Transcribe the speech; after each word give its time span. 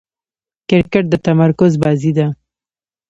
کرکټ 0.69 1.03
د 1.09 1.15
تمرکز 1.27 1.71
بازي 1.83 2.11
ده. 2.17 2.27